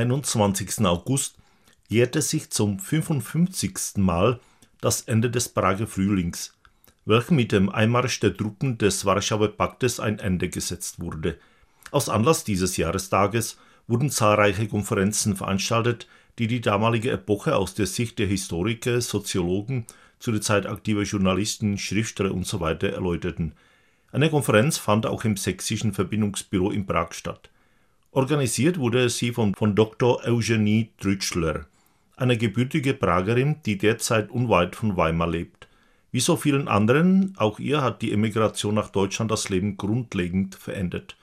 21. 0.00 0.86
August 0.86 1.36
jährte 1.88 2.22
sich 2.22 2.48
zum 2.48 2.78
55. 2.78 3.98
Mal 3.98 4.40
das 4.80 5.02
Ende 5.02 5.30
des 5.30 5.50
Prager 5.50 5.86
Frühlings, 5.86 6.54
welchem 7.04 7.36
mit 7.36 7.52
dem 7.52 7.68
Einmarsch 7.68 8.18
der 8.20 8.34
Truppen 8.34 8.78
des 8.78 9.04
Warschauer 9.04 9.48
Paktes 9.48 10.00
ein 10.00 10.18
Ende 10.18 10.48
gesetzt 10.48 11.00
wurde. 11.00 11.38
Aus 11.90 12.08
Anlass 12.08 12.44
dieses 12.44 12.78
Jahrestages 12.78 13.58
wurden 13.88 14.08
zahlreiche 14.08 14.68
Konferenzen 14.68 15.36
veranstaltet, 15.36 16.06
die 16.38 16.46
die 16.46 16.62
damalige 16.62 17.10
Epoche 17.10 17.54
aus 17.54 17.74
der 17.74 17.86
Sicht 17.86 18.18
der 18.18 18.26
Historiker, 18.26 19.02
Soziologen, 19.02 19.84
zu 20.18 20.32
der 20.32 20.40
Zeit 20.40 20.64
aktiver 20.64 21.02
Journalisten, 21.02 21.76
Schriftsteller 21.76 22.32
usw. 22.32 22.76
So 22.80 22.86
erläuterten. 22.86 23.52
Eine 24.12 24.30
Konferenz 24.30 24.78
fand 24.78 25.04
auch 25.04 25.24
im 25.24 25.36
sächsischen 25.36 25.92
Verbindungsbüro 25.92 26.70
in 26.70 26.86
Prag 26.86 27.12
statt. 27.12 27.50
Organisiert 28.12 28.78
wurde 28.78 29.08
sie 29.08 29.32
von, 29.32 29.54
von 29.54 29.76
Dr. 29.76 30.24
Eugenie 30.24 30.90
Trütschler 30.98 31.66
eine 32.16 32.36
gebürtige 32.36 32.92
Pragerin, 32.92 33.56
die 33.64 33.78
derzeit 33.78 34.30
unweit 34.30 34.76
von 34.76 34.96
Weimar 34.96 35.28
lebt. 35.28 35.68
Wie 36.12 36.20
so 36.20 36.36
vielen 36.36 36.68
anderen, 36.68 37.34
auch 37.38 37.58
ihr 37.58 37.82
hat 37.82 38.02
die 38.02 38.12
Emigration 38.12 38.74
nach 38.74 38.90
Deutschland 38.90 39.30
das 39.30 39.48
Leben 39.48 39.76
grundlegend 39.76 40.54
verändert. 40.54 41.16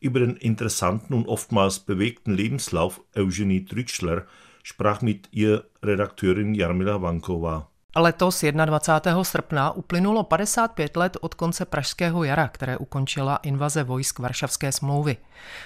Über 0.00 0.20
den 0.20 0.36
interessanten 0.36 1.14
und 1.14 1.26
oftmals 1.28 1.80
bewegten 1.80 2.34
Lebenslauf 2.34 3.00
Eugenie 3.14 3.64
Trütschler 3.64 4.26
sprach 4.62 5.00
mit 5.00 5.28
ihr 5.32 5.64
Redakteurin 5.82 6.54
Jarmila 6.54 7.00
Vankova. 7.00 7.70
Letos 7.98 8.44
21. 8.64 9.24
srpna 9.24 9.70
uplynulo 9.70 10.22
55 10.22 10.96
let 10.96 11.16
od 11.20 11.34
konce 11.34 11.64
Pražského 11.64 12.24
jara, 12.24 12.48
které 12.48 12.76
ukončila 12.76 13.36
invaze 13.36 13.82
vojsk 13.84 14.18
Varšavské 14.18 14.72
smlouvy. 14.72 15.16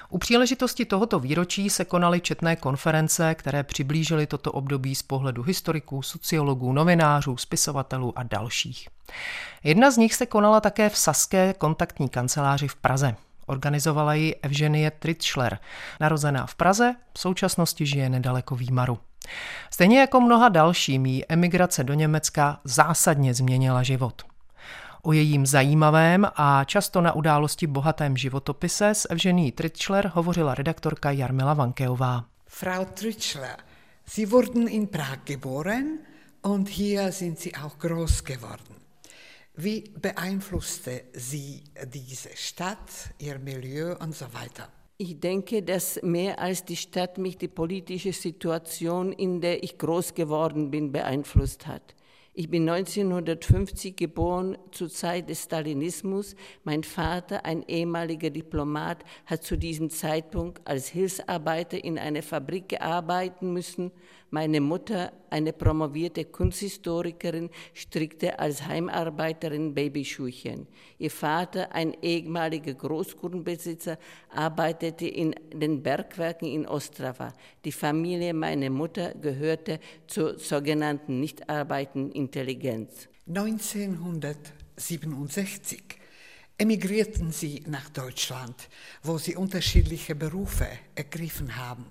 U 0.08 0.19
příležitosti 0.19 0.84
tohoto 0.84 1.20
výročí 1.20 1.70
se 1.70 1.84
konaly 1.84 2.20
četné 2.20 2.56
konference, 2.56 3.34
které 3.34 3.62
přiblížily 3.62 4.27
toto 4.27 4.53
období 4.53 4.94
z 4.94 5.03
pohledu 5.03 5.42
historiků, 5.42 6.03
sociologů, 6.03 6.72
novinářů, 6.72 7.36
spisovatelů 7.36 8.19
a 8.19 8.22
dalších. 8.22 8.88
Jedna 9.64 9.91
z 9.91 9.97
nich 9.97 10.14
se 10.14 10.27
konala 10.27 10.60
také 10.60 10.88
v 10.88 10.97
Saské 10.97 11.55
kontaktní 11.58 12.08
kanceláři 12.08 12.69
v 12.69 12.77
Praze. 12.77 13.14
Organizovala 13.47 14.14
ji 14.14 14.34
Evženie 14.34 14.91
Tritschler, 14.91 15.58
narozená 16.00 16.47
v 16.47 16.55
Praze, 16.55 16.94
v 17.14 17.20
současnosti 17.20 17.86
žije 17.86 18.08
nedaleko 18.08 18.56
Výmaru. 18.56 18.98
Stejně 19.70 20.01
jako 20.01 20.20
mnoha 20.20 20.48
dalším 20.48 21.06
jí 21.06 21.25
emigrace 21.28 21.84
do 21.84 21.95
Německa 21.95 22.61
zásadně 22.65 23.34
změnila 23.34 23.83
život. 23.83 24.23
O 25.03 25.12
jejím 25.12 25.47
zajímavém 25.47 26.27
a 26.37 26.65
často 26.65 27.01
na 27.01 27.12
události 27.12 27.67
bohatém 27.67 28.17
životopise 28.17 28.89
s 28.89 29.09
Evžení 29.11 29.53
Tritschler 29.53 30.10
hovořila 30.15 30.55
redaktorka 30.55 31.10
Jarmila 31.10 31.55
Vankeová. 31.55 32.25
Frau 32.47 32.84
Tritschler, 32.84 33.56
Sie 34.06 34.31
wurden 34.31 34.69
in 34.69 34.87
Prag 34.87 35.19
geboren 35.25 35.99
und 36.43 36.69
hier 36.69 37.12
sind 37.12 37.39
Sie 37.39 37.53
auch 37.54 37.78
groß 37.78 38.25
geworden. 38.25 38.77
Wie 39.56 39.84
beeinflusste 40.00 41.00
Sie 41.15 41.65
diese 41.84 42.31
Stadt, 42.34 43.15
Ihr 43.19 43.39
Milieu 43.39 43.97
und 44.00 44.16
so 44.16 44.27
weiter? 44.33 44.69
Ich 45.05 45.19
denke, 45.19 45.65
dass 45.65 46.01
mehr 46.05 46.39
als 46.39 46.65
die 46.65 46.77
Stadt 46.77 47.19
mich 47.19 47.37
die 47.37 47.49
politische 47.49 48.13
Situation, 48.13 49.11
in 49.11 49.41
der 49.41 49.65
ich 49.65 49.77
groß 49.77 50.15
geworden 50.15 50.71
bin, 50.71 50.93
beeinflusst 50.93 51.67
hat. 51.67 51.97
Ich 52.35 52.49
bin 52.49 52.69
1950 52.69 53.97
geboren, 53.97 54.57
zur 54.71 54.89
Zeit 54.89 55.29
des 55.29 55.43
Stalinismus. 55.43 56.37
Mein 56.63 56.85
Vater, 56.85 57.45
ein 57.45 57.65
ehemaliger 57.67 58.31
Diplomat, 58.31 59.05
hat 59.27 59.43
zu 59.43 59.59
diesem 59.59 59.91
Zeitpunkt 59.91 60.65
als 60.69 60.87
Hilfsarbeiter 60.87 61.83
in 61.83 61.99
einer 61.99 62.23
Fabrik 62.23 62.81
arbeiten 62.81 63.53
müssen. 63.53 63.91
Meine 64.34 64.62
Mutter, 64.62 65.12
eine 65.28 65.53
promovierte 65.53 66.25
Kunsthistorikerin, 66.25 67.50
strickte 67.75 68.38
als 68.38 68.66
Heimarbeiterin 68.66 69.75
Babyschuhchen. 69.75 70.66
Ihr 70.98 71.10
Vater, 71.10 71.75
ein 71.75 71.94
ehemaliger 72.00 72.72
Großgrundbesitzer, 72.72 73.98
arbeitete 74.31 75.06
in 75.06 75.34
den 75.53 75.82
Bergwerken 75.82 76.48
in 76.48 76.66
Ostrava. 76.66 77.34
Die 77.66 77.72
Familie 77.72 78.32
meiner 78.32 78.71
Mutter 78.71 79.12
gehörte 79.21 79.81
zur 80.06 80.38
sogenannten 80.38 81.21
nicht 81.21 81.50
arbeitenden 81.50 82.12
Intelligenz. 82.12 83.10
1967 83.28 85.82
emigrierten 86.56 87.32
sie 87.32 87.65
nach 87.66 87.91
Deutschland, 87.91 88.71
wo 89.03 89.19
sie 89.19 89.37
unterschiedliche 89.37 90.15
Berufe 90.15 90.69
ergriffen 90.94 91.56
haben. 91.56 91.84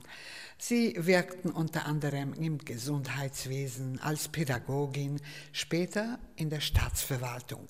Sie 0.64 0.94
wirkten 0.96 1.50
unter 1.50 1.88
anderem 1.88 2.34
im 2.36 2.60
Gesundheitswesen 2.60 4.00
als 4.00 4.28
Pädagogin, 4.28 5.20
später 5.54 6.20
in 6.36 6.52
der 6.52 6.60
Staatsverwaltung. 6.60 7.68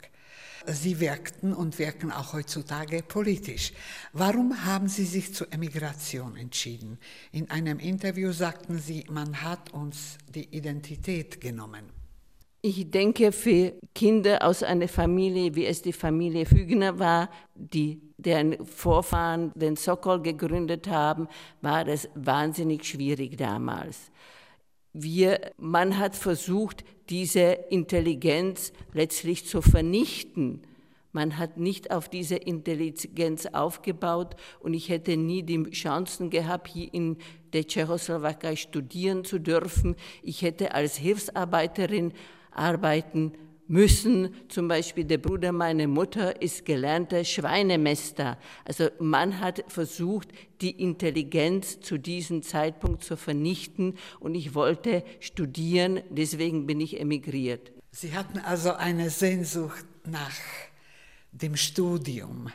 Sie 0.67 0.99
wirkten 0.99 1.53
und 1.53 1.79
wirken 1.79 2.11
auch 2.11 2.33
heutzutage 2.33 3.01
politisch. 3.01 3.71
Warum 4.11 4.65
haben 4.65 4.89
Sie 4.89 5.05
sich 5.05 5.33
zur 5.33 5.53
Emigration 5.53 6.35
entschieden? 6.35 6.99
In 7.31 7.49
einem 7.49 7.79
Interview 7.79 8.33
sagten 8.33 8.77
Sie, 8.77 9.05
man 9.09 9.41
hat 9.41 9.71
uns 9.71 10.17
die 10.27 10.53
Identität 10.53 11.39
genommen. 11.39 12.00
Ich 12.63 12.91
denke, 12.91 13.31
für 13.31 13.73
Kinder 13.95 14.45
aus 14.45 14.61
einer 14.61 14.87
Familie, 14.87 15.55
wie 15.55 15.65
es 15.65 15.81
die 15.81 15.93
Familie 15.93 16.45
Hügner 16.45 16.99
war, 16.99 17.29
die 17.55 17.99
deren 18.17 18.63
Vorfahren 18.67 19.51
den 19.55 19.75
Sokol 19.75 20.21
gegründet 20.21 20.87
haben, 20.87 21.27
war 21.61 21.85
das 21.85 22.07
wahnsinnig 22.13 22.85
schwierig 22.85 23.35
damals. 23.37 24.11
Wir, 24.93 25.39
man 25.57 25.97
hat 25.97 26.15
versucht, 26.15 26.83
diese 27.09 27.51
Intelligenz 27.69 28.73
letztlich 28.93 29.47
zu 29.47 29.63
vernichten. 29.63 30.61
Man 31.13 31.39
hat 31.39 31.57
nicht 31.57 31.89
auf 31.89 32.09
diese 32.09 32.35
Intelligenz 32.35 33.47
aufgebaut 33.47 34.35
und 34.59 34.75
ich 34.75 34.89
hätte 34.89 35.17
nie 35.17 35.41
die 35.41 35.63
Chancen 35.71 36.29
gehabt, 36.29 36.67
hier 36.67 36.93
in 36.93 37.17
der 37.53 37.65
Tschechoslowakei 37.65 38.55
studieren 38.55 39.25
zu 39.25 39.39
dürfen. 39.39 39.95
Ich 40.21 40.43
hätte 40.43 40.75
als 40.75 40.95
Hilfsarbeiterin 40.95 42.13
arbeiten 42.51 43.33
müssen. 43.71 44.35
Zum 44.49 44.67
Beispiel 44.67 45.05
der 45.05 45.17
Bruder 45.17 45.51
meiner 45.53 45.87
Mutter 45.87 46.41
ist 46.41 46.65
gelernter 46.65 47.23
Schweinemester. 47.23 48.37
Also 48.65 48.89
man 48.99 49.39
hat 49.39 49.63
versucht, 49.67 50.27
die 50.59 50.71
Intelligenz 50.81 51.79
zu 51.79 51.97
diesem 51.97 52.43
Zeitpunkt 52.43 53.03
zu 53.03 53.15
vernichten 53.15 53.95
und 54.19 54.35
ich 54.35 54.53
wollte 54.53 55.03
studieren, 55.21 56.01
deswegen 56.09 56.67
bin 56.67 56.81
ich 56.81 56.99
emigriert. 56.99 57.71
Sie 57.91 58.13
hatten 58.13 58.39
also 58.39 58.73
eine 58.73 59.09
Sehnsucht 59.09 59.85
nach 60.05 60.35
dem 61.31 61.55
Studium, 61.55 62.49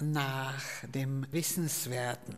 nach 0.00 0.62
dem 0.94 1.26
Wissenswerten. 1.32 2.36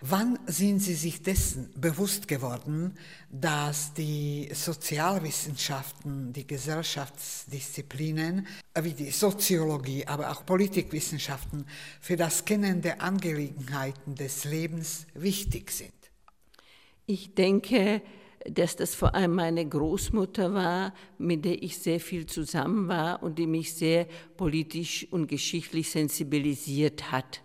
Wann 0.00 0.38
sind 0.46 0.80
Sie 0.80 0.94
sich 0.94 1.22
dessen 1.22 1.70
bewusst 1.80 2.28
geworden, 2.28 2.98
dass 3.30 3.94
die 3.94 4.50
Sozialwissenschaften, 4.52 6.32
die 6.32 6.46
Gesellschaftsdisziplinen 6.46 8.46
wie 8.78 8.92
die 8.92 9.10
Soziologie, 9.10 10.06
aber 10.06 10.30
auch 10.30 10.44
Politikwissenschaften 10.44 11.66
für 12.00 12.16
das 12.16 12.44
Kennen 12.44 12.82
der 12.82 13.00
Angelegenheiten 13.00 14.14
des 14.14 14.44
Lebens 14.44 15.06
wichtig 15.14 15.70
sind? 15.70 15.92
Ich 17.06 17.34
denke, 17.34 18.02
dass 18.50 18.76
das 18.76 18.94
vor 18.94 19.14
allem 19.14 19.34
meine 19.34 19.66
Großmutter 19.66 20.52
war, 20.52 20.92
mit 21.18 21.44
der 21.44 21.62
ich 21.62 21.78
sehr 21.78 22.00
viel 22.00 22.26
zusammen 22.26 22.88
war 22.88 23.22
und 23.22 23.38
die 23.38 23.46
mich 23.46 23.74
sehr 23.74 24.06
politisch 24.36 25.06
und 25.10 25.26
geschichtlich 25.26 25.90
sensibilisiert 25.90 27.10
hat. 27.10 27.42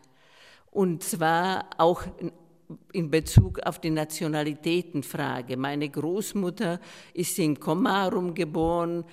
Und 0.72 1.04
zwar 1.04 1.70
auch 1.78 2.04
in 2.92 3.10
Bezug 3.10 3.60
auf 3.60 3.80
die 3.80 3.90
Nationalitätenfrage. 3.90 5.58
Meine 5.58 5.90
Großmutter 5.90 6.80
ist 7.14 7.40
in 7.40 7.60
Komarum 7.60 8.34
geboren, 8.34 9.04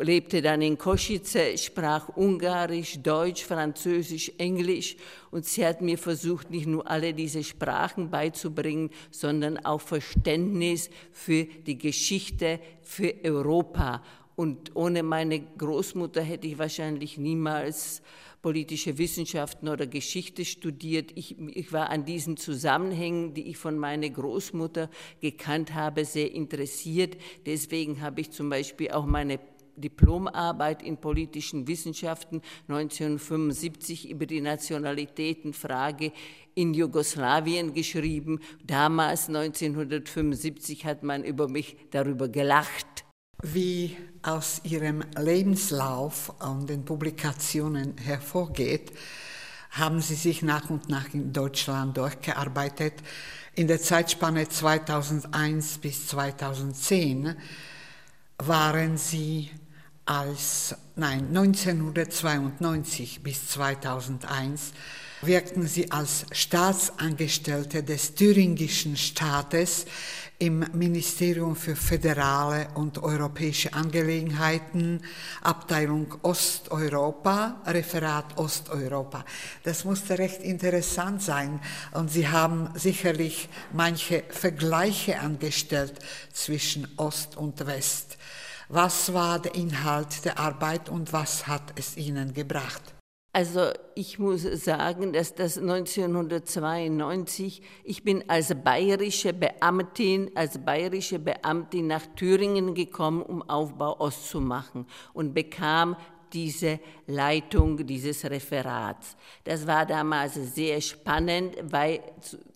lebte 0.00 0.42
dann 0.42 0.62
in 0.62 0.76
Kosice, 0.76 1.56
sprach 1.56 2.08
Ungarisch, 2.10 2.98
Deutsch, 3.00 3.44
Französisch, 3.44 4.32
Englisch 4.36 4.96
und 5.30 5.44
sie 5.44 5.64
hat 5.64 5.80
mir 5.80 5.96
versucht, 5.96 6.50
nicht 6.50 6.66
nur 6.66 6.90
alle 6.90 7.14
diese 7.14 7.44
Sprachen 7.44 8.10
beizubringen, 8.10 8.90
sondern 9.10 9.58
auch 9.64 9.80
Verständnis 9.80 10.90
für 11.12 11.44
die 11.44 11.78
Geschichte, 11.78 12.58
für 12.82 13.14
Europa. 13.22 14.02
Und 14.34 14.74
ohne 14.74 15.02
meine 15.02 15.40
Großmutter 15.40 16.20
hätte 16.20 16.46
ich 16.46 16.58
wahrscheinlich 16.58 17.16
niemals 17.16 18.02
politische 18.42 18.98
Wissenschaften 18.98 19.68
oder 19.68 19.86
Geschichte 19.86 20.44
studiert. 20.44 21.10
Ich, 21.14 21.36
ich, 21.38 21.72
war 21.72 21.90
an 21.90 22.04
diesen 22.04 22.36
Zusammenhängen, 22.36 23.34
die 23.34 23.48
ich 23.48 23.56
von 23.56 23.78
meiner 23.78 24.08
Großmutter 24.10 24.90
gekannt 25.20 25.74
habe, 25.74 26.04
sehr 26.04 26.32
interessiert. 26.32 27.16
Deswegen 27.46 28.02
habe 28.02 28.20
ich 28.20 28.30
zum 28.30 28.50
Beispiel 28.50 28.90
auch 28.90 29.06
meine 29.06 29.40
Diplomarbeit 29.76 30.82
in 30.82 30.96
politischen 30.98 31.66
Wissenschaften 31.68 32.42
1975 32.68 34.10
über 34.10 34.26
die 34.26 34.40
Nationalitätenfrage 34.40 36.12
in 36.54 36.74
Jugoslawien 36.74 37.74
geschrieben. 37.74 38.40
Damals, 38.64 39.28
1975, 39.28 40.84
hat 40.84 41.02
man 41.02 41.24
über 41.24 41.48
mich 41.48 41.76
darüber 41.90 42.28
gelacht. 42.28 43.04
Wie 43.42 43.96
aus 44.22 44.62
Ihrem 44.64 45.04
Lebenslauf 45.18 46.32
und 46.40 46.70
den 46.70 46.84
Publikationen 46.84 47.96
hervorgeht, 47.98 48.92
haben 49.72 50.00
Sie 50.00 50.14
sich 50.14 50.42
nach 50.42 50.70
und 50.70 50.88
nach 50.88 51.12
in 51.12 51.32
Deutschland 51.32 51.96
durchgearbeitet. 51.96 52.94
In 53.54 53.68
der 53.68 53.80
Zeitspanne 53.80 54.48
2001 54.48 55.78
bis 55.78 56.08
2010 56.08 57.36
waren 58.38 58.96
Sie 58.96 59.50
als, 60.06 60.74
nein, 60.94 61.26
1992 61.28 63.22
bis 63.22 63.48
2001 63.48 64.72
wirkten 65.22 65.66
sie 65.66 65.90
als 65.90 66.26
Staatsangestellte 66.30 67.82
des 67.82 68.14
thüringischen 68.14 68.96
Staates 68.96 69.86
im 70.38 70.64
Ministerium 70.74 71.56
für 71.56 71.74
föderale 71.74 72.68
und 72.74 72.98
europäische 72.98 73.72
Angelegenheiten, 73.72 75.02
Abteilung 75.42 76.14
Osteuropa, 76.22 77.62
Referat 77.66 78.36
Osteuropa. 78.36 79.24
Das 79.64 79.84
musste 79.84 80.18
recht 80.18 80.42
interessant 80.42 81.22
sein 81.22 81.60
und 81.92 82.10
Sie 82.10 82.28
haben 82.28 82.68
sicherlich 82.74 83.48
manche 83.72 84.24
Vergleiche 84.28 85.18
angestellt 85.18 85.94
zwischen 86.32 86.86
Ost 86.98 87.36
und 87.36 87.66
West. 87.66 88.18
Was 88.68 89.14
war 89.14 89.38
der 89.38 89.54
Inhalt 89.54 90.24
der 90.24 90.40
Arbeit 90.40 90.88
und 90.88 91.12
was 91.12 91.46
hat 91.46 91.62
es 91.76 91.96
Ihnen 91.96 92.34
gebracht? 92.34 92.82
Also 93.32 93.70
ich 93.94 94.18
muss 94.18 94.42
sagen, 94.42 95.12
dass 95.12 95.32
das 95.34 95.58
1992, 95.58 97.62
ich 97.84 98.02
bin 98.02 98.28
als 98.28 98.52
bayerische 98.64 99.32
Beamtin, 99.34 100.32
als 100.34 100.58
bayerische 100.58 101.20
Beamtin 101.20 101.86
nach 101.86 102.06
Thüringen 102.16 102.74
gekommen, 102.74 103.22
um 103.22 103.48
Aufbau 103.48 104.00
Ost 104.00 104.30
zu 104.30 104.40
machen 104.40 104.86
und 105.12 105.32
bekam 105.34 105.94
diese 106.32 106.80
Leitung 107.06 107.86
dieses 107.86 108.24
Referats. 108.24 109.16
Das 109.44 109.66
war 109.66 109.86
damals 109.86 110.34
sehr 110.54 110.80
spannend, 110.80 111.56
weil 111.62 112.00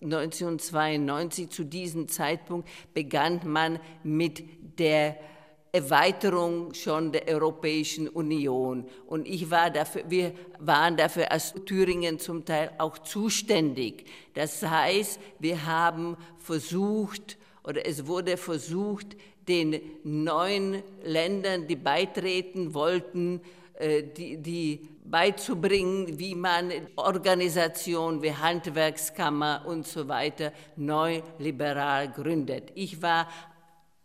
1992 0.01 1.49
zu 1.49 1.63
diesem 1.63 2.07
Zeitpunkt 2.07 2.67
begann 2.93 3.39
man 3.45 3.79
mit 4.03 4.43
der 4.79 5.17
Erweiterung 5.73 6.73
schon 6.73 7.13
der 7.13 7.27
Europäischen 7.29 8.09
Union. 8.09 8.85
Und 9.07 9.25
ich 9.25 9.49
war 9.49 9.69
dafür, 9.69 10.03
wir 10.09 10.33
waren 10.59 10.97
dafür 10.97 11.31
als 11.31 11.53
Thüringen 11.65 12.19
zum 12.19 12.43
Teil 12.43 12.71
auch 12.77 12.97
zuständig. 12.97 14.05
Das 14.33 14.61
heißt, 14.63 15.19
wir 15.39 15.65
haben 15.65 16.17
versucht, 16.37 17.37
oder 17.63 17.85
es 17.85 18.05
wurde 18.05 18.35
versucht, 18.35 19.15
den 19.47 19.79
neuen 20.03 20.83
Ländern, 21.03 21.67
die 21.67 21.77
beitreten 21.77 22.73
wollten, 22.73 23.41
äh, 23.75 24.03
die, 24.03 24.37
die 24.37 24.89
beizubringen, 25.03 26.19
wie 26.19 26.35
man 26.35 26.71
Organisationen 26.95 28.21
wie 28.21 28.33
Handwerkskammer 28.33 29.63
und 29.65 29.87
so 29.87 30.07
weiter 30.07 30.53
neu 30.75 31.21
liberal 31.39 32.11
gründet. 32.11 32.71
Ich 32.75 33.01
war 33.01 33.27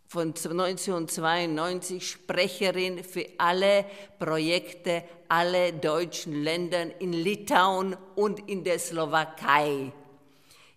von 0.07 0.29
1992 0.29 2.07
Sprecherin 2.07 3.03
für 3.03 3.25
alle 3.37 3.85
Projekte 4.19 5.03
alle 5.29 5.73
deutschen 5.73 6.43
Ländern 6.43 6.91
in 6.99 7.11
Litauen 7.13 7.95
und 8.15 8.49
in 8.49 8.63
der 8.63 8.79
Slowakei. 8.79 9.91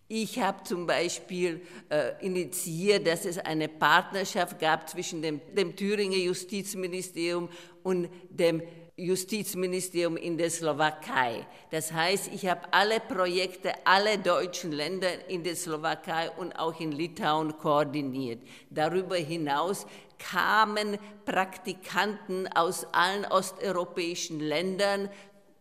Ich 0.08 0.40
habe 0.40 0.64
zum 0.64 0.88
Beispiel 0.88 1.60
äh, 1.88 2.26
initiiert, 2.26 3.06
dass 3.06 3.24
es 3.24 3.38
eine 3.38 3.68
Partnerschaft 3.68 4.58
gab 4.58 4.90
zwischen 4.90 5.22
dem, 5.22 5.40
dem 5.54 5.76
Thüringer 5.76 6.16
Justizministerium 6.16 7.48
und 7.84 8.08
dem 8.28 8.60
Justizministerium 9.00 10.16
in 10.16 10.36
der 10.36 10.50
Slowakei. 10.50 11.46
Das 11.70 11.92
heißt, 11.92 12.30
ich 12.32 12.46
habe 12.46 12.60
alle 12.70 13.00
Projekte, 13.00 13.72
alle 13.84 14.18
deutschen 14.18 14.72
Länder 14.72 15.28
in 15.28 15.42
der 15.42 15.56
Slowakei 15.56 16.30
und 16.30 16.52
auch 16.58 16.78
in 16.80 16.92
Litauen 16.92 17.56
koordiniert. 17.58 18.40
Darüber 18.68 19.16
hinaus 19.16 19.86
kamen 20.18 20.98
Praktikanten 21.24 22.46
aus 22.48 22.86
allen 22.92 23.24
osteuropäischen 23.24 24.40
Ländern 24.40 25.08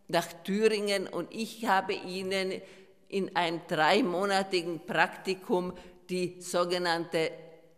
nach 0.07 0.27
Thüringen 0.43 1.07
und 1.07 1.33
ich 1.33 1.65
habe 1.65 1.93
ihnen 1.93 2.53
in 3.07 3.35
einem 3.35 3.61
dreimonatigen 3.67 4.85
Praktikum 4.85 5.73
die 6.09 6.41
sogenannte 6.41 7.31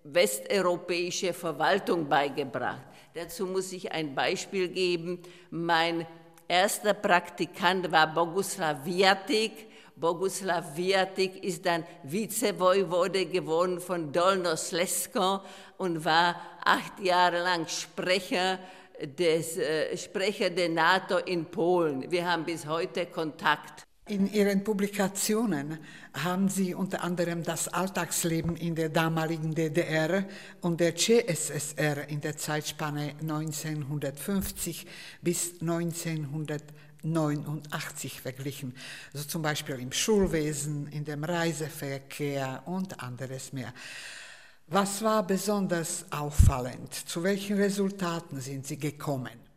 westeuropäische 0.03 1.33
Verwaltung 1.33 2.07
beigebracht. 2.09 2.81
Dazu 3.13 3.45
muss 3.45 3.73
ich 3.73 3.91
ein 3.91 4.15
Beispiel 4.15 4.69
geben. 4.69 5.19
Mein 5.49 6.07
erster 6.47 6.93
Praktikant 6.93 7.91
war 7.91 8.07
Boguslav 8.13 8.85
Viatik. 8.85 9.67
Boguslav 9.97 10.77
Viatik 10.77 11.43
ist 11.43 11.65
dann 11.65 11.83
Vizevoivode 12.03 13.25
geworden 13.25 13.81
von 13.81 14.13
Dolno 14.13 14.55
Slesko 14.55 15.41
und 15.77 16.05
war 16.05 16.39
acht 16.63 17.01
Jahre 17.01 17.43
lang 17.43 17.67
Sprecher 17.67 18.59
des 19.01 19.57
äh, 19.57 19.97
Sprecher 19.97 20.49
der 20.49 20.69
NATO 20.69 21.17
in 21.17 21.45
Polen. 21.45 22.09
Wir 22.09 22.29
haben 22.29 22.45
bis 22.45 22.65
heute 22.65 23.07
Kontakt. 23.07 23.85
In 24.11 24.31
Ihren 24.33 24.63
Publikationen 24.65 25.77
haben 26.13 26.49
Sie 26.49 26.75
unter 26.75 27.01
anderem 27.01 27.43
das 27.43 27.69
Alltagsleben 27.69 28.57
in 28.57 28.75
der 28.75 28.89
damaligen 28.89 29.55
DDR 29.55 30.25
und 30.59 30.81
der 30.81 30.97
CSSR 30.97 32.09
in 32.09 32.19
der 32.19 32.35
Zeitspanne 32.35 33.13
1950 33.21 34.85
bis 35.21 35.61
1989 35.61 38.19
verglichen, 38.19 38.75
also 39.13 39.25
zum 39.25 39.43
Beispiel 39.43 39.79
im 39.79 39.93
Schulwesen, 39.93 40.87
in 40.87 41.05
dem 41.05 41.23
Reiseverkehr 41.23 42.63
und 42.65 43.01
anderes 43.01 43.53
mehr. 43.53 43.73
Was 44.67 45.01
war 45.03 45.25
besonders 45.25 46.03
auffallend? 46.11 46.93
Zu 46.93 47.23
welchen 47.23 47.55
Resultaten 47.55 48.41
sind 48.41 48.67
Sie 48.67 48.77
gekommen? 48.77 49.50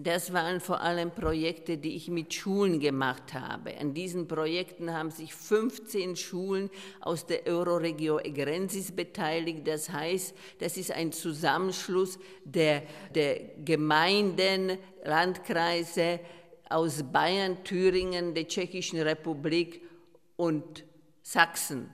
Das 0.00 0.32
waren 0.32 0.60
vor 0.60 0.80
allem 0.80 1.10
Projekte, 1.10 1.76
die 1.76 1.96
ich 1.96 2.08
mit 2.08 2.32
Schulen 2.32 2.78
gemacht 2.78 3.34
habe. 3.34 3.76
An 3.78 3.94
diesen 3.94 4.28
Projekten 4.28 4.92
haben 4.92 5.10
sich 5.10 5.34
15 5.34 6.14
Schulen 6.14 6.70
aus 7.00 7.26
der 7.26 7.44
Euroregio 7.48 8.20
Egrensis 8.20 8.92
beteiligt. 8.92 9.66
Das 9.66 9.90
heißt, 9.90 10.36
das 10.60 10.76
ist 10.76 10.92
ein 10.92 11.10
Zusammenschluss 11.10 12.20
der, 12.44 12.84
der 13.12 13.40
Gemeinden, 13.64 14.78
Landkreise 15.02 16.20
aus 16.70 17.02
Bayern, 17.02 17.64
Thüringen, 17.64 18.34
der 18.34 18.46
Tschechischen 18.46 19.00
Republik 19.00 19.82
und 20.36 20.84
Sachsen. 21.22 21.92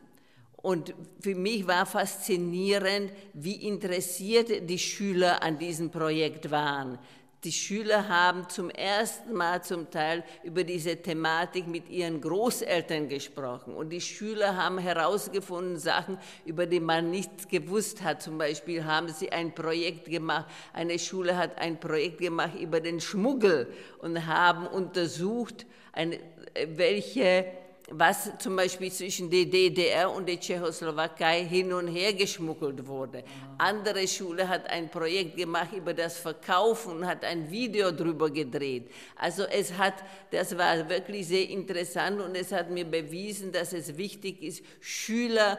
Und 0.57 0.95
für 1.21 1.35
mich 1.35 1.67
war 1.67 1.87
faszinierend, 1.87 3.13
wie 3.33 3.67
interessiert 3.67 4.69
die 4.69 4.79
Schüler 4.79 5.43
an 5.43 5.59
diesem 5.59 5.91
Projekt 5.91 6.51
waren. 6.51 6.99
Die 7.45 7.53
Schüler 7.53 8.09
haben 8.09 8.49
zum 8.49 8.71
ersten 8.71 9.35
Mal 9.35 9.63
zum 9.63 9.91
Teil 9.91 10.25
über 10.43 10.65
diese 10.65 10.97
Thematik 10.97 11.67
mit 11.67 11.91
ihren 11.91 12.23
Großeltern 12.23 13.11
gesprochen. 13.11 13.75
Und 13.75 13.91
die 13.91 14.01
Schüler 14.01 14.57
haben 14.57 14.79
herausgefunden 14.79 15.77
Sachen, 15.77 16.17
über 16.47 16.65
die 16.65 16.81
man 16.81 17.11
nichts 17.11 17.47
gewusst 17.47 18.03
hat. 18.03 18.23
Zum 18.23 18.39
Beispiel 18.39 18.85
haben 18.87 19.09
sie 19.09 19.31
ein 19.31 19.55
Projekt 19.55 20.07
gemacht, 20.07 20.47
eine 20.73 20.99
Schule 20.99 21.37
hat 21.37 21.59
ein 21.59 21.79
Projekt 21.79 22.19
gemacht 22.19 22.55
über 22.59 22.81
den 22.81 22.99
Schmuggel 22.99 23.71
und 23.99 24.27
haben 24.27 24.67
untersucht, 24.67 25.67
eine, 25.93 26.19
welche 26.67 27.47
was 27.91 28.31
zum 28.39 28.57
Beispiel 28.57 28.91
zwischen 28.91 29.29
der 29.29 29.45
DDR 29.45 30.11
und 30.11 30.27
der 30.27 30.41
Tschechoslowakei 30.41 31.45
hin 31.45 31.71
und 31.73 31.89
her 31.89 32.15
geschmuggelt 32.15 32.87
wurde. 32.87 33.23
Andere 33.59 34.09
Schule 34.09 34.49
hat 34.49 34.67
ein 34.71 34.91
Projekt 34.91 35.37
gemacht 35.37 35.73
über 35.77 35.93
das 35.93 36.17
Verkaufen 36.17 36.97
und 36.97 37.07
hat 37.07 37.25
ein 37.25 37.51
Video 37.51 37.91
darüber 37.91 38.31
gedreht. 38.31 38.91
Also 39.17 39.45
es 39.45 39.77
hat, 39.77 39.95
das 40.31 40.57
war 40.57 40.89
wirklich 40.89 41.29
sehr 41.29 41.47
interessant 41.51 42.21
und 42.23 42.35
es 42.35 42.53
hat 42.53 42.71
mir 42.71 42.87
bewiesen, 42.87 43.53
dass 43.53 43.75
es 43.75 43.95
wichtig 43.99 44.43
ist, 44.43 44.65
Schüler 44.81 45.59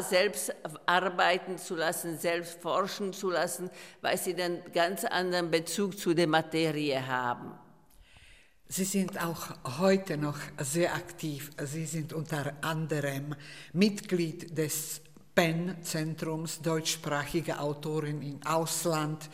selbst 0.00 0.52
arbeiten 0.86 1.56
zu 1.56 1.76
lassen, 1.76 2.18
selbst 2.18 2.60
forschen 2.60 3.12
zu 3.12 3.30
lassen, 3.30 3.70
weil 4.00 4.18
sie 4.18 4.34
dann 4.34 4.60
ganz 4.72 5.04
anderen 5.04 5.50
Bezug 5.50 5.96
zu 5.96 6.14
der 6.14 6.26
Materie 6.26 7.06
haben. 7.06 7.52
Sie 8.72 8.84
sind 8.84 9.20
auch 9.20 9.48
heute 9.80 10.16
noch 10.16 10.38
sehr 10.60 10.94
aktiv. 10.94 11.50
Sie 11.64 11.86
sind 11.86 12.12
unter 12.12 12.52
anderem 12.60 13.34
Mitglied 13.72 14.56
des 14.56 15.00
PEN-Zentrums 15.34 16.62
deutschsprachige 16.62 17.58
Autoren 17.58 18.22
im 18.22 18.40
Ausland. 18.46 19.28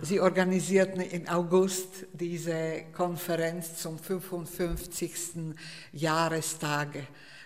Sie 0.00 0.20
organisierten 0.20 1.00
im 1.00 1.26
August 1.26 2.06
diese 2.12 2.84
Konferenz 2.92 3.78
zum 3.78 3.98
55. 3.98 5.56
Jahrestag 5.90 6.90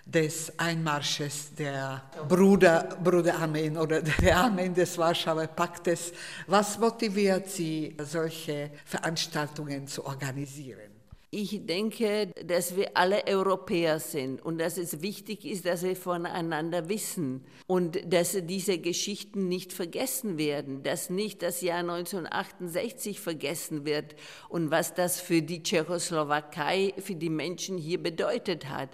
des 0.05 0.53
Einmarsches 0.59 1.55
der 1.55 2.11
Bruder, 2.29 2.99
Bruderarmeen 3.03 3.79
oder 3.79 4.03
der 4.03 4.37
Armeen 4.37 4.75
des 4.75 4.99
Warschauer 4.99 5.47
Paktes. 5.47 6.12
Was 6.47 6.79
motiviert 6.79 7.49
Sie, 7.49 7.97
solche 8.03 8.71
Veranstaltungen 8.85 9.87
zu 9.87 10.05
organisieren? 10.05 10.92
Ich 11.35 11.65
denke, 11.65 12.31
dass 12.45 12.77
wir 12.77 12.95
alle 12.95 13.27
Europäer 13.27 14.01
sind 14.01 14.45
und 14.45 14.59
dass 14.59 14.77
es 14.77 15.01
wichtig 15.01 15.47
ist, 15.47 15.65
dass 15.65 15.83
wir 15.83 15.97
voneinander 15.97 16.91
wissen 16.91 17.43
und 17.67 17.99
dass 18.12 18.37
diese 18.43 18.77
Geschichten 18.77 19.49
nicht 19.49 19.73
vergessen 19.73 20.37
werden, 20.37 20.83
dass 20.83 21.09
nicht 21.09 21.41
das 21.41 21.62
Jahr 21.62 21.79
1968 21.79 23.19
vergessen 23.19 23.87
wird 23.87 24.15
und 24.51 24.71
was 24.71 24.93
das 24.93 25.23
für 25.23 25.41
die 25.41 25.62
Tschechoslowakei, 25.62 26.93
für 26.99 27.15
die 27.15 27.31
Menschen 27.31 27.79
hier 27.79 28.03
bedeutet 28.03 28.69
hat 28.69 28.91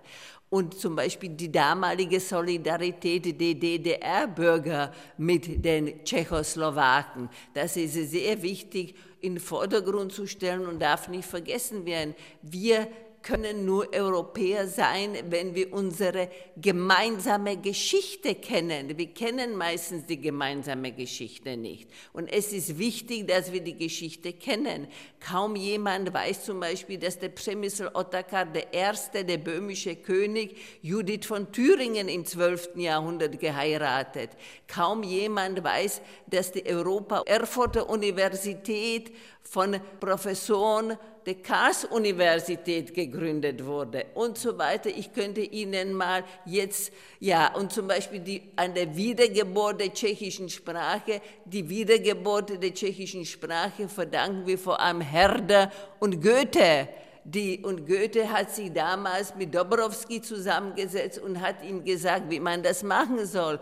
und 0.50 0.78
zum 0.78 0.96
Beispiel 0.96 1.30
die 1.30 1.52
damalige 1.52 2.20
Solidarität 2.20 3.26
der 3.26 3.54
DDR-Bürger 3.54 4.92
mit 5.18 5.64
den 5.64 6.04
Tschechoslowaken. 6.04 7.28
Das 7.52 7.76
ist 7.76 7.94
sehr 7.94 8.42
wichtig 8.42 8.94
in 9.20 9.34
den 9.34 9.40
Vordergrund 9.40 10.12
zu 10.12 10.26
stellen 10.26 10.66
und 10.66 10.80
darf 10.80 11.08
nicht 11.08 11.28
vergessen 11.28 11.84
werden. 11.84 12.14
Wir 12.42 12.88
können 13.22 13.64
nur 13.64 13.92
Europäer 13.92 14.66
sein, 14.66 15.16
wenn 15.28 15.54
wir 15.54 15.72
unsere 15.72 16.28
gemeinsame 16.56 17.56
Geschichte 17.56 18.34
kennen. 18.34 18.96
Wir 18.96 19.12
kennen 19.12 19.56
meistens 19.56 20.06
die 20.06 20.20
gemeinsame 20.20 20.92
Geschichte 20.92 21.56
nicht. 21.56 21.90
Und 22.12 22.32
es 22.32 22.52
ist 22.52 22.78
wichtig, 22.78 23.28
dass 23.28 23.52
wir 23.52 23.60
die 23.60 23.76
Geschichte 23.76 24.32
kennen. 24.32 24.88
Kaum 25.20 25.56
jemand 25.56 26.12
weiß 26.12 26.44
zum 26.44 26.60
Beispiel, 26.60 26.98
dass 26.98 27.18
der 27.18 27.30
Przemysl 27.30 27.90
Otakar, 27.94 28.46
der 28.46 28.72
erste, 28.72 29.24
der 29.24 29.38
böhmische 29.38 29.96
König, 29.96 30.56
Judith 30.82 31.26
von 31.26 31.52
Thüringen 31.52 32.08
im 32.08 32.24
12. 32.24 32.76
Jahrhundert 32.76 33.38
geheiratet. 33.38 34.30
Kaum 34.66 35.02
jemand 35.02 35.62
weiß, 35.62 36.00
dass 36.26 36.52
die 36.52 36.64
Europa 36.66 37.22
Erfurter 37.26 37.88
Universität 37.88 39.12
von 39.42 39.80
Professoren 39.98 40.98
der 41.28 41.34
Karls-Universität 41.34 42.94
gegründet 42.94 43.62
wurde 43.62 44.06
und 44.14 44.38
so 44.38 44.56
weiter. 44.56 44.88
Ich 44.88 45.12
könnte 45.12 45.42
Ihnen 45.42 45.92
mal 45.92 46.24
jetzt, 46.46 46.90
ja, 47.20 47.54
und 47.54 47.70
zum 47.70 47.86
Beispiel 47.86 48.20
die, 48.20 48.42
an 48.56 48.72
der 48.72 48.96
Wiedergeburt 48.96 49.78
der 49.78 49.92
tschechischen 49.92 50.48
Sprache, 50.48 51.20
die 51.44 51.68
Wiedergeburt 51.68 52.62
der 52.62 52.72
tschechischen 52.72 53.26
Sprache 53.26 53.88
verdanken 53.88 54.46
wir 54.46 54.58
vor 54.58 54.80
allem 54.80 55.02
Herder 55.02 55.70
und 56.00 56.22
Goethe. 56.22 56.88
Die, 57.24 57.58
und 57.62 57.86
Goethe 57.86 58.32
hat 58.32 58.50
sich 58.50 58.72
damals 58.72 59.34
mit 59.34 59.54
Dobrowski 59.54 60.22
zusammengesetzt 60.22 61.18
und 61.18 61.42
hat 61.42 61.62
ihm 61.62 61.84
gesagt, 61.84 62.30
wie 62.30 62.40
man 62.40 62.62
das 62.62 62.82
machen 62.82 63.26
soll. 63.26 63.60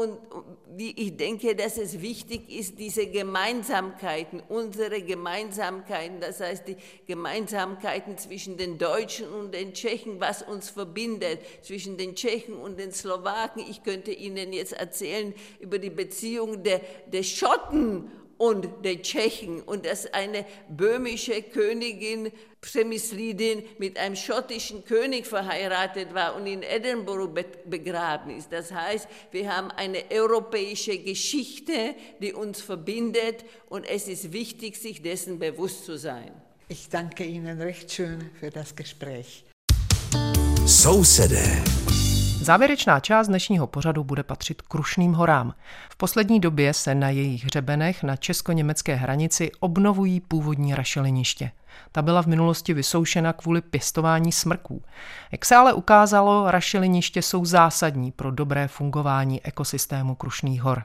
Und 0.00 0.16
ich 0.78 1.14
denke, 1.18 1.54
dass 1.54 1.76
es 1.76 2.00
wichtig 2.00 2.50
ist, 2.50 2.78
diese 2.78 3.06
Gemeinsamkeiten, 3.06 4.42
unsere 4.48 5.02
Gemeinsamkeiten, 5.02 6.20
das 6.20 6.40
heißt 6.40 6.68
die 6.68 6.76
Gemeinsamkeiten 7.06 8.16
zwischen 8.16 8.56
den 8.56 8.78
Deutschen 8.78 9.28
und 9.28 9.52
den 9.52 9.74
Tschechen, 9.74 10.18
was 10.18 10.40
uns 10.40 10.70
verbindet, 10.70 11.40
zwischen 11.60 11.98
den 11.98 12.14
Tschechen 12.14 12.54
und 12.54 12.80
den 12.80 12.92
Slowaken. 12.92 13.62
Ich 13.68 13.82
könnte 13.82 14.10
Ihnen 14.10 14.54
jetzt 14.54 14.72
erzählen 14.72 15.34
über 15.58 15.78
die 15.78 15.90
Beziehung 15.90 16.62
der, 16.62 16.80
der 17.12 17.22
Schotten 17.22 18.10
und 18.40 18.86
der 18.86 19.02
Tschechen 19.02 19.60
und 19.60 19.84
dass 19.84 20.10
eine 20.14 20.46
böhmische 20.70 21.42
Königin 21.42 22.32
Przemyslidin 22.62 23.62
mit 23.78 23.98
einem 23.98 24.16
schottischen 24.16 24.82
König 24.86 25.26
verheiratet 25.26 26.14
war 26.14 26.36
und 26.36 26.46
in 26.46 26.62
Edinburgh 26.62 27.34
begraben 27.66 28.34
ist. 28.34 28.50
Das 28.50 28.72
heißt, 28.72 29.06
wir 29.30 29.54
haben 29.54 29.70
eine 29.70 30.04
europäische 30.10 30.96
Geschichte, 30.98 31.94
die 32.22 32.32
uns 32.32 32.62
verbindet 32.62 33.44
und 33.68 33.84
es 33.84 34.08
ist 34.08 34.32
wichtig, 34.32 34.78
sich 34.78 35.02
dessen 35.02 35.38
bewusst 35.38 35.84
zu 35.84 35.98
sein. 35.98 36.32
Ich 36.68 36.88
danke 36.88 37.24
Ihnen 37.24 37.60
recht 37.60 37.92
schön 37.92 38.30
für 38.40 38.48
das 38.48 38.74
Gespräch. 38.74 39.44
Sousede. 40.64 41.42
Závěrečná 42.42 43.00
část 43.00 43.28
dnešního 43.28 43.66
pořadu 43.66 44.04
bude 44.04 44.22
patřit 44.22 44.62
Krušným 44.62 45.12
horám. 45.12 45.54
V 45.90 45.96
poslední 45.96 46.40
době 46.40 46.74
se 46.74 46.94
na 46.94 47.08
jejich 47.08 47.44
hřebenech 47.44 48.02
na 48.02 48.16
česko-německé 48.16 48.94
hranici 48.94 49.50
obnovují 49.60 50.20
původní 50.20 50.74
rašeliniště. 50.74 51.50
Ta 51.92 52.02
byla 52.02 52.22
v 52.22 52.26
minulosti 52.26 52.74
vysoušena 52.74 53.32
kvůli 53.32 53.60
pěstování 53.60 54.32
smrků. 54.32 54.82
Jak 55.32 55.44
se 55.44 55.56
ale 55.56 55.72
ukázalo, 55.72 56.50
rašeliniště 56.50 57.22
jsou 57.22 57.44
zásadní 57.44 58.12
pro 58.12 58.30
dobré 58.30 58.68
fungování 58.68 59.46
ekosystému 59.46 60.14
Krušných 60.14 60.62
hor. 60.62 60.84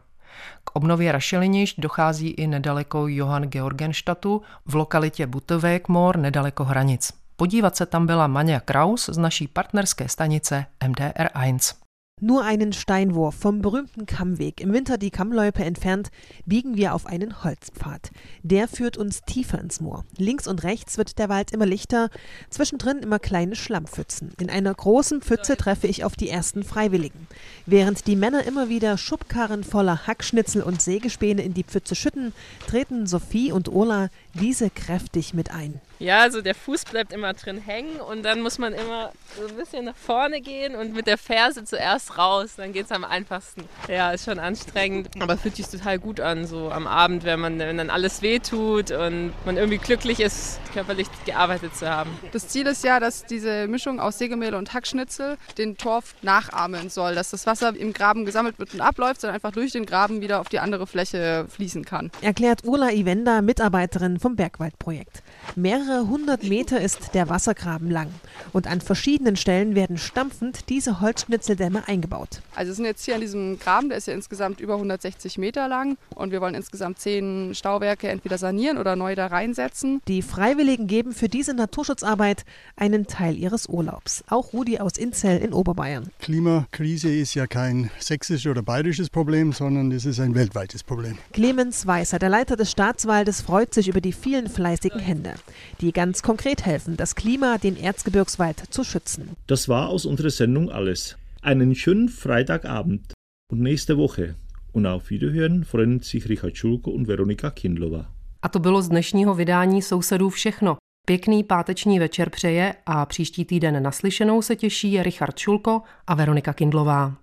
K 0.63 0.75
obnově 0.75 1.11
rašelinišť 1.11 1.79
dochází 1.79 2.29
i 2.29 2.47
nedaleko 2.47 3.07
Johann 3.07 3.45
Georgenstadtu 3.49 4.41
v 4.65 4.75
lokalitě 4.75 5.27
Butovékmor 5.27 6.17
nedaleko 6.17 6.63
hranic. 6.63 7.24
Podívat 7.37 7.75
se 7.75 7.85
tam 7.85 8.05
byla 8.05 8.27
Manja 8.27 8.59
Kraus 8.59 9.05
z 9.05 9.17
naší 9.17 9.47
partnerské 9.47 10.09
stanice 10.09 10.65
MDR1. 10.79 11.75
Nur 12.21 12.45
einen 12.45 12.71
Steinwurf 12.71 13.35
vom 13.35 13.61
berühmten 13.61 14.05
Kammweg, 14.05 14.61
im 14.61 14.71
Winter 14.71 14.97
die 14.97 15.11
Kammloipe 15.11 15.65
entfernt, 15.65 16.11
biegen 16.45 16.77
wir 16.77 16.93
auf 16.93 17.05
einen 17.05 17.43
Holzpfad. 17.43 18.09
Der 18.41 18.69
führt 18.69 18.95
uns 18.95 19.23
tiefer 19.23 19.59
ins 19.59 19.81
Moor. 19.81 20.05
Links 20.17 20.47
und 20.47 20.63
rechts 20.63 20.97
wird 20.97 21.19
der 21.19 21.27
Wald 21.27 21.51
immer 21.51 21.65
lichter, 21.65 22.09
zwischendrin 22.49 22.99
immer 22.99 23.19
kleine 23.19 23.57
Schlammpfützen. 23.57 24.31
In 24.39 24.49
einer 24.49 24.73
großen 24.73 25.21
Pfütze 25.21 25.57
treffe 25.57 25.87
ich 25.87 26.05
auf 26.05 26.15
die 26.15 26.29
ersten 26.29 26.63
Freiwilligen. 26.63 27.27
Während 27.65 28.07
die 28.07 28.15
Männer 28.15 28.45
immer 28.45 28.69
wieder 28.69 28.97
Schubkarren 28.97 29.65
voller 29.65 30.07
Hackschnitzel 30.07 30.63
und 30.63 30.81
Sägespäne 30.81 31.41
in 31.41 31.53
die 31.53 31.65
Pfütze 31.65 31.95
schütten, 31.95 32.31
treten 32.65 33.07
Sophie 33.07 33.51
und 33.51 33.67
Ola 33.67 34.07
diese 34.35 34.69
kräftig 34.69 35.33
mit 35.33 35.51
ein. 35.51 35.81
Ja, 35.99 36.19
also 36.19 36.41
der 36.41 36.55
Fuß 36.55 36.85
bleibt 36.85 37.13
immer 37.13 37.33
drin 37.33 37.57
hängen 37.57 38.01
und 38.01 38.23
dann 38.23 38.41
muss 38.41 38.57
man 38.57 38.73
immer 38.73 39.11
so 39.39 39.47
ein 39.47 39.55
bisschen 39.55 39.85
nach 39.85 39.95
vorne 39.95 40.41
gehen 40.41 40.75
und 40.75 40.93
mit 40.93 41.07
der 41.07 41.17
Ferse 41.17 41.63
zuerst 41.63 42.17
raus, 42.17 42.55
dann 42.57 42.73
geht 42.73 42.85
es 42.85 42.91
am 42.91 43.03
einfachsten. 43.03 43.63
Ja, 43.87 44.11
ist 44.11 44.25
schon 44.25 44.39
anstrengend, 44.39 45.09
aber 45.19 45.37
fühlt 45.37 45.55
sich 45.55 45.67
total 45.67 45.99
gut 45.99 46.19
an, 46.19 46.45
so 46.45 46.69
am 46.69 46.87
Abend, 46.87 47.23
wenn 47.23 47.39
man 47.39 47.59
wenn 47.59 47.77
dann 47.77 47.89
alles 47.89 48.21
wehtut 48.21 48.91
und 48.91 49.33
man 49.45 49.57
irgendwie 49.57 49.77
glücklich 49.77 50.19
ist, 50.19 50.59
körperlich 50.73 51.07
gearbeitet 51.25 51.75
zu 51.75 51.89
haben. 51.89 52.09
Das 52.33 52.49
Ziel 52.49 52.67
ist 52.67 52.83
ja, 52.83 52.99
dass 52.99 53.25
diese 53.25 53.67
Mischung 53.67 53.99
aus 53.99 54.17
Sägemehl 54.17 54.55
und 54.55 54.73
Hackschnitzel 54.73 55.37
den 55.57 55.77
Torf 55.77 56.15
nachahmen 56.21 56.89
soll, 56.89 57.15
dass 57.15 57.31
das 57.31 57.47
Wasser 57.47 57.75
im 57.75 57.93
Graben 57.93 58.25
gesammelt 58.25 58.59
wird 58.59 58.73
und 58.73 58.81
abläuft, 58.81 59.21
sondern 59.21 59.35
einfach 59.35 59.51
durch 59.51 59.71
den 59.71 59.85
Graben 59.85 60.21
wieder 60.21 60.41
auf 60.41 60.49
die 60.49 60.59
andere 60.59 60.87
Fläche 60.87 61.45
fließen 61.49 61.85
kann. 61.85 62.11
Erklärt 62.21 62.65
Urla 62.65 62.91
Ivenda, 62.91 63.41
Mitarbeiterin 63.41 64.19
vom 64.19 64.35
Bergwaldprojekt. 64.35 65.23
Mehrere 65.55 65.84
hundert 65.87 66.43
Meter 66.43 66.81
ist 66.81 67.13
der 67.13 67.29
Wassergraben 67.29 67.89
lang 67.89 68.09
und 68.53 68.67
an 68.67 68.81
verschiedenen 68.81 69.35
Stellen 69.35 69.75
werden 69.75 69.97
stampfend 69.97 70.69
diese 70.69 71.01
Holzschnitzeldämme 71.01 71.87
eingebaut. 71.87 72.41
Also 72.55 72.69
wir 72.71 72.75
sind 72.75 72.85
jetzt 72.85 73.05
hier 73.05 73.15
an 73.15 73.21
diesem 73.21 73.59
Graben, 73.59 73.89
der 73.89 73.97
ist 73.97 74.07
ja 74.07 74.13
insgesamt 74.13 74.59
über 74.59 74.75
160 74.75 75.37
Meter 75.37 75.67
lang 75.67 75.97
und 76.15 76.31
wir 76.31 76.41
wollen 76.41 76.55
insgesamt 76.55 76.99
zehn 76.99 77.53
Stauwerke 77.53 78.07
entweder 78.09 78.37
sanieren 78.37 78.77
oder 78.77 78.95
neu 78.95 79.15
da 79.15 79.27
reinsetzen. 79.27 80.01
Die 80.07 80.21
Freiwilligen 80.21 80.87
geben 80.87 81.13
für 81.13 81.29
diese 81.29 81.53
Naturschutzarbeit 81.53 82.45
einen 82.75 83.07
Teil 83.07 83.37
ihres 83.37 83.67
Urlaubs. 83.67 84.23
Auch 84.29 84.53
Rudi 84.53 84.79
aus 84.79 84.97
Inzell 84.97 85.39
in 85.39 85.53
Oberbayern. 85.53 86.09
Klimakrise 86.19 87.13
ist 87.13 87.33
ja 87.33 87.47
kein 87.47 87.91
sächsisches 87.99 88.49
oder 88.49 88.61
bayerisches 88.61 89.09
Problem, 89.09 89.53
sondern 89.53 89.91
es 89.91 90.05
ist 90.05 90.19
ein 90.19 90.35
weltweites 90.35 90.83
Problem. 90.83 91.17
Clemens 91.33 91.85
Weißer, 91.85 92.19
der 92.19 92.29
Leiter 92.29 92.55
des 92.55 92.71
Staatswaldes, 92.71 93.41
freut 93.41 93.73
sich 93.73 93.87
über 93.87 94.01
die 94.01 94.13
vielen 94.13 94.49
fleißigen 94.49 94.99
Hände. 94.99 95.35
Die 95.81 95.91
ganz 95.91 96.21
konkret 96.21 96.65
helfen, 96.65 96.97
das 96.97 97.15
Klima, 97.15 97.57
den 97.57 97.77
Erzgebirgswald 97.77 98.63
zu 98.69 98.83
schützen. 98.83 99.29
Das 99.47 99.69
war 99.69 99.89
aus 99.89 100.05
unserer 100.05 100.29
Sendung 100.29 100.69
alles. 100.69 101.17
Einen 101.41 101.75
schönen 101.75 102.09
Freitagabend 102.09 103.13
und 103.51 103.61
nächste 103.61 103.97
Woche. 103.97 104.35
Und 104.71 104.85
auf 104.85 105.09
Wiederhören 105.09 105.63
freuen 105.63 105.99
sich 106.01 106.27
Richard 106.27 106.57
Schulko 106.57 106.91
und 106.91 107.07
Veronika 107.07 107.49
Kindlova. 107.51 108.05
A 108.41 108.49
to 108.49 108.59
bylo 108.59 108.81
z 108.81 108.89
dnešního 108.89 109.35
vydání 109.35 109.81
Sousedů 109.81 110.29
všechno. 110.29 110.77
Pěkný 111.05 111.43
páteční 111.43 111.99
večer 111.99 112.29
přeje 112.29 112.75
a 112.85 113.05
příští 113.05 113.45
týden 113.45 113.83
naslyšenou 113.83 114.41
se 114.41 114.55
těší 114.55 115.03
Richard 115.03 115.37
Šulko 115.37 115.81
a 116.07 116.15
Veronika 116.15 116.53
Kindlová. 116.53 117.15